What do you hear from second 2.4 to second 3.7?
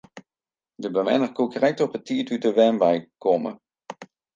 de wenwein komme.